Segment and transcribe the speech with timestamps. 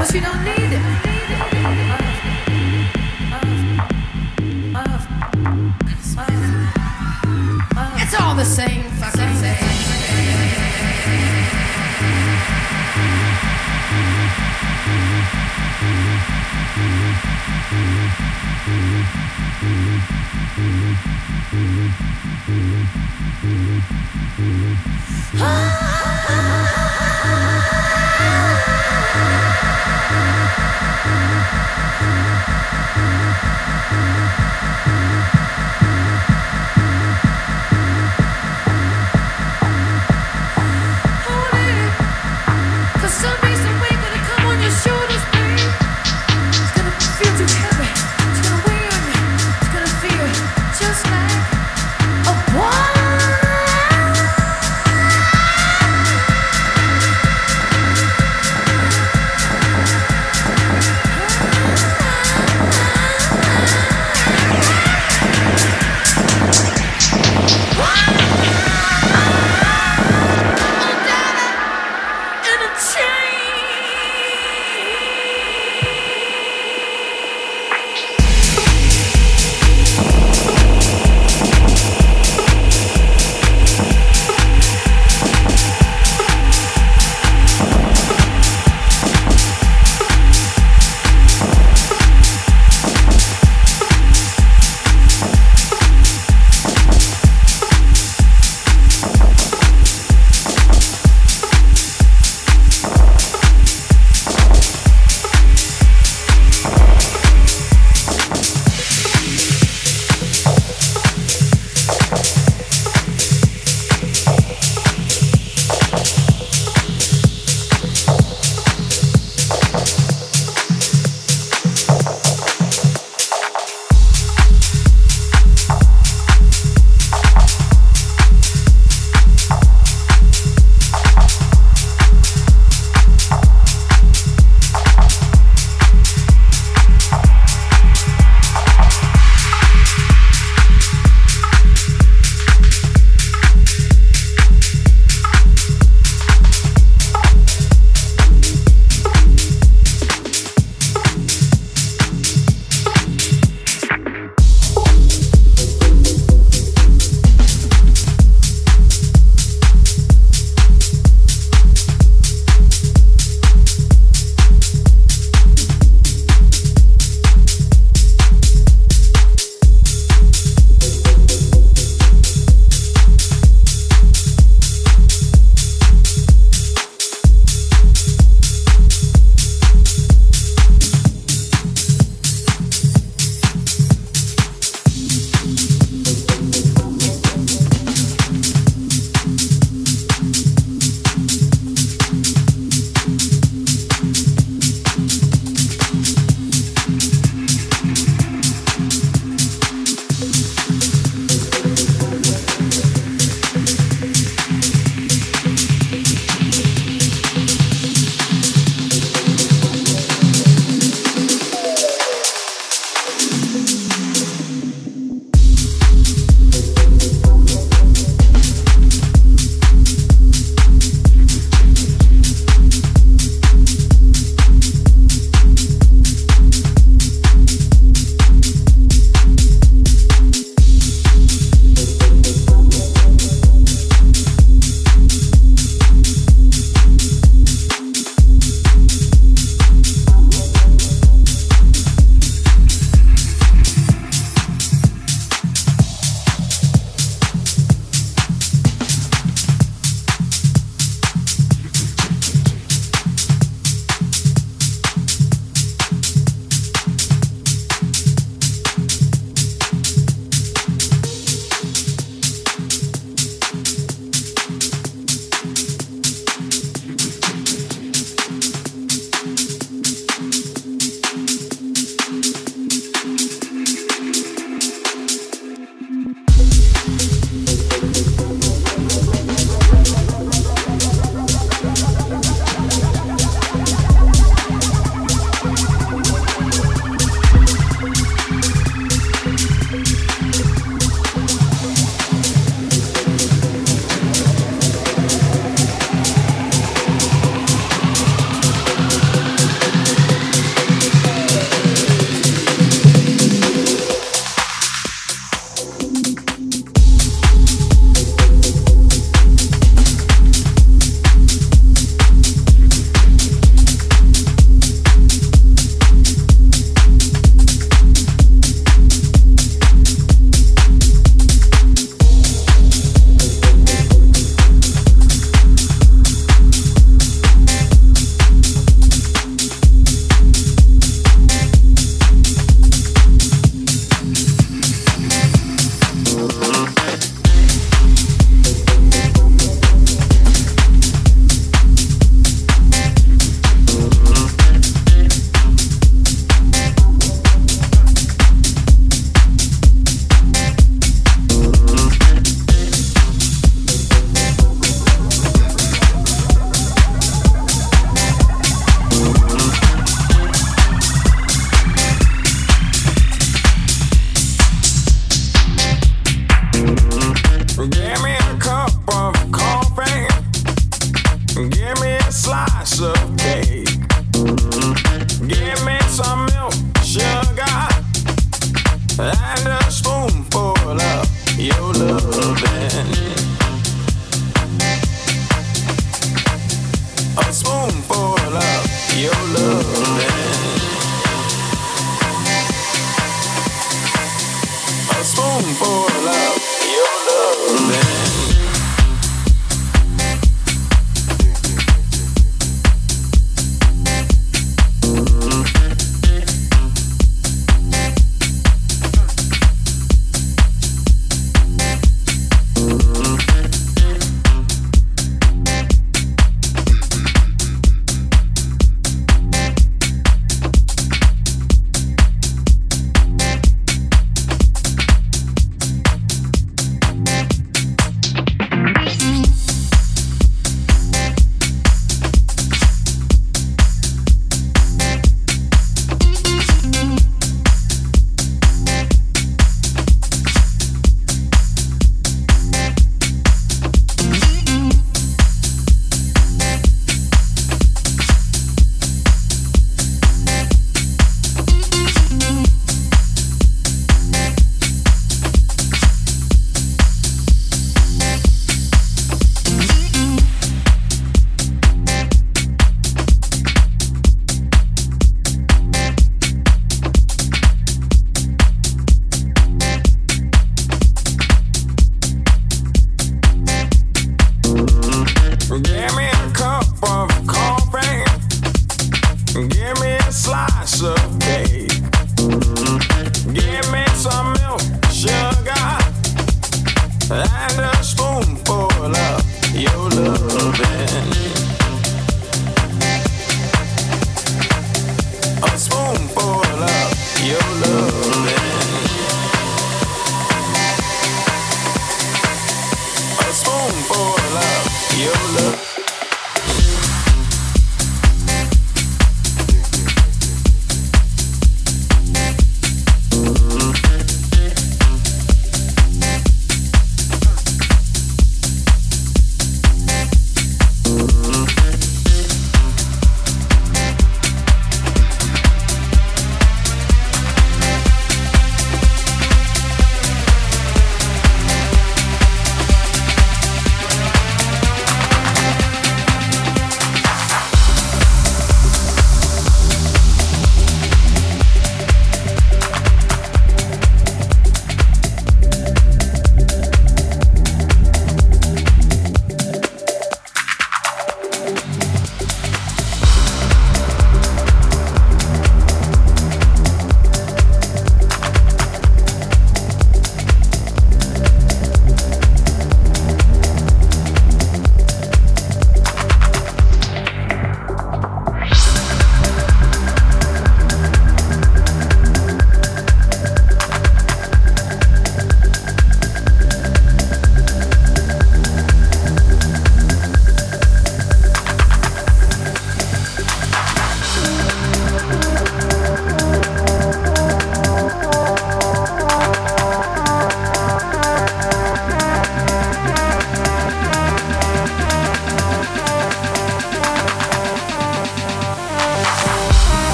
[0.00, 0.59] Cause you don't need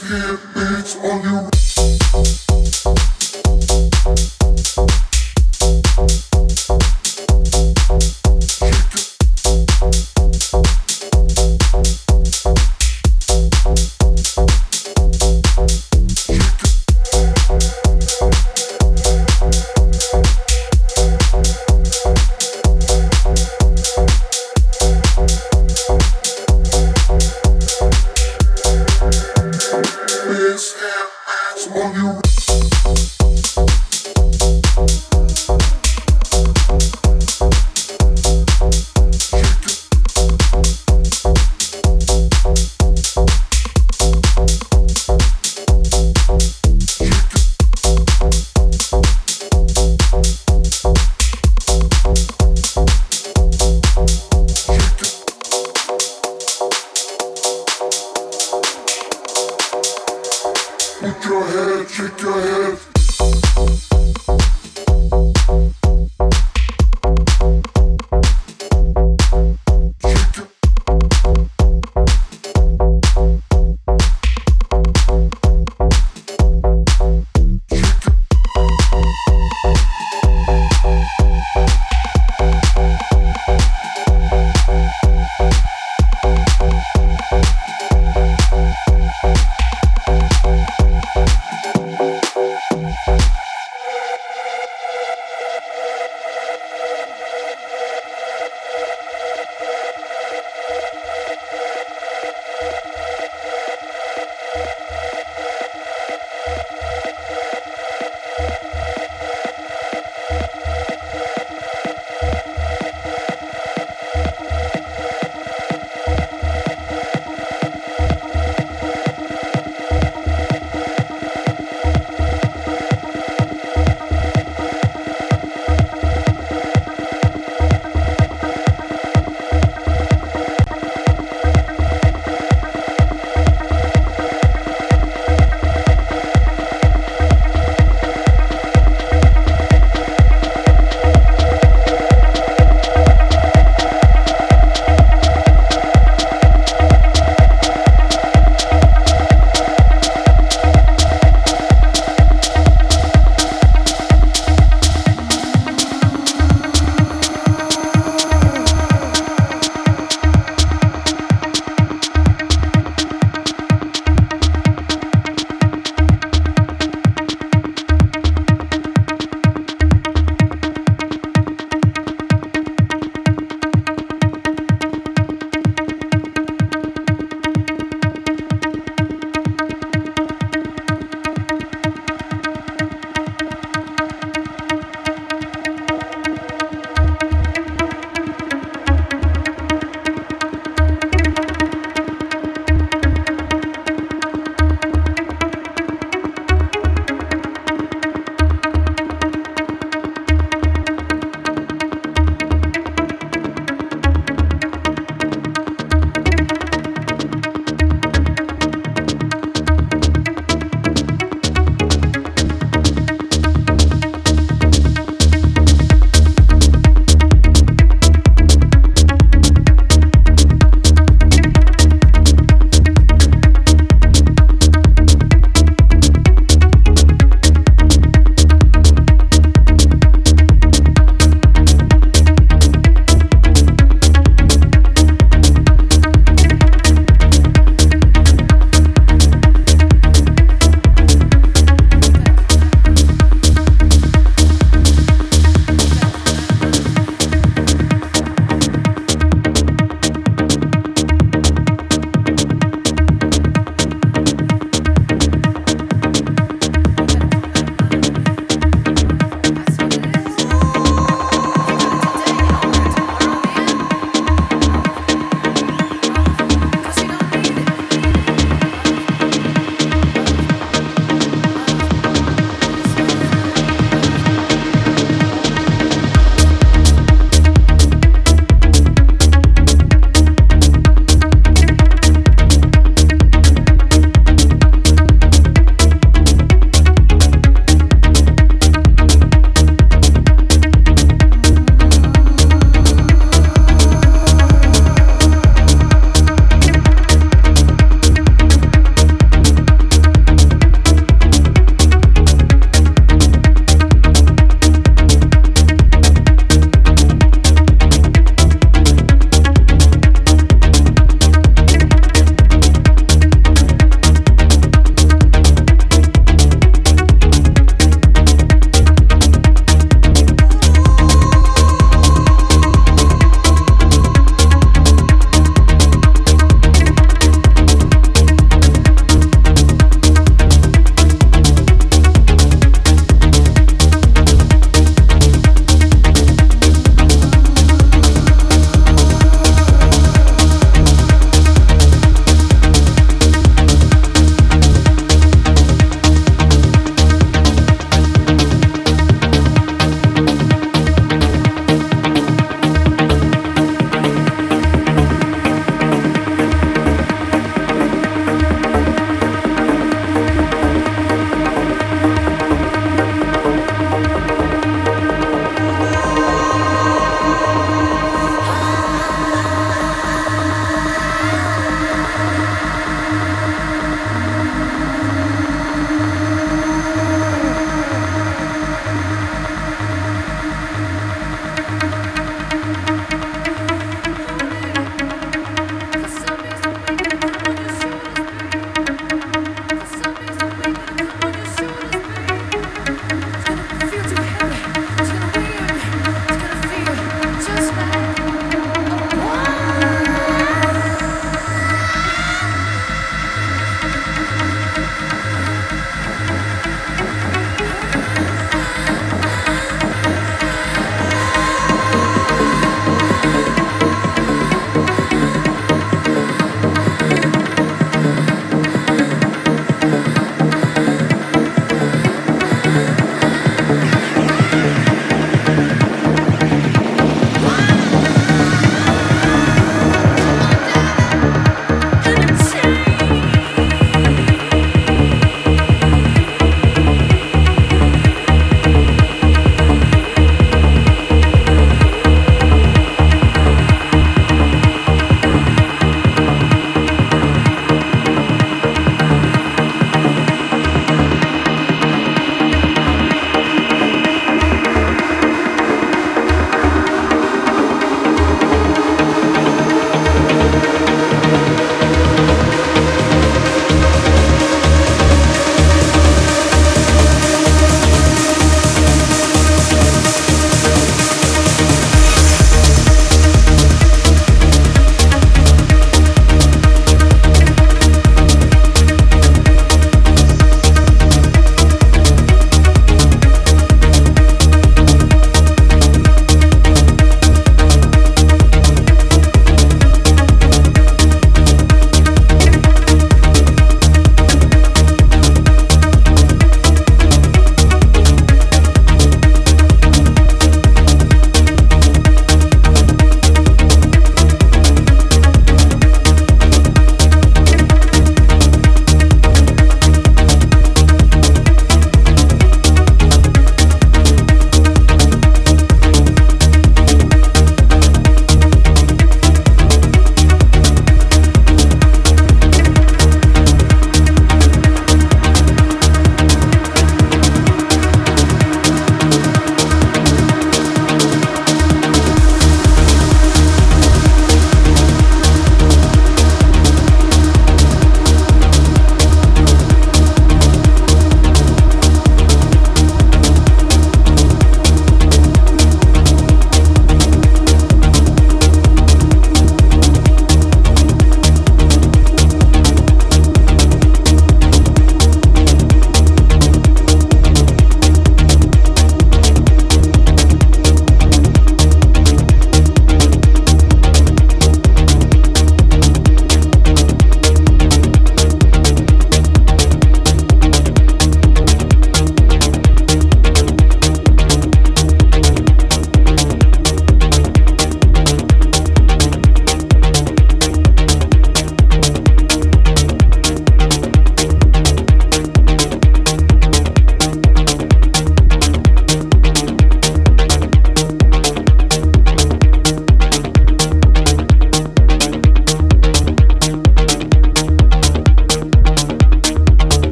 [0.00, 0.10] These
[0.54, 1.37] beats on you.